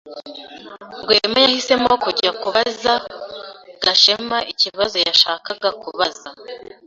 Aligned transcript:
Rwema 1.03 1.37
yahisemo 1.45 1.89
kujya 2.03 2.31
kubaza 2.41 2.93
Gashema 3.83 4.37
ikibazo 4.51 4.95
yashakaga 5.07 5.69
kubaza. 5.81 6.29